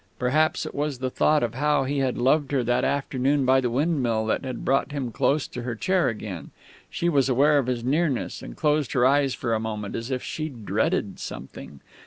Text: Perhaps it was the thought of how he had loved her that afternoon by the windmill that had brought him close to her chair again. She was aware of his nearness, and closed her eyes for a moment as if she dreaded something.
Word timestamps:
Perhaps 0.17 0.65
it 0.65 0.73
was 0.73 0.97
the 0.97 1.11
thought 1.11 1.43
of 1.43 1.53
how 1.53 1.83
he 1.83 1.99
had 1.99 2.17
loved 2.17 2.51
her 2.53 2.63
that 2.63 2.83
afternoon 2.83 3.45
by 3.45 3.61
the 3.61 3.69
windmill 3.69 4.25
that 4.25 4.43
had 4.43 4.65
brought 4.65 4.91
him 4.91 5.11
close 5.11 5.45
to 5.49 5.61
her 5.61 5.75
chair 5.75 6.09
again. 6.09 6.49
She 6.89 7.07
was 7.07 7.29
aware 7.29 7.59
of 7.59 7.67
his 7.67 7.83
nearness, 7.83 8.41
and 8.41 8.57
closed 8.57 8.93
her 8.93 9.05
eyes 9.05 9.35
for 9.35 9.53
a 9.53 9.59
moment 9.59 9.95
as 9.95 10.09
if 10.09 10.23
she 10.23 10.49
dreaded 10.49 11.19
something. 11.19 11.81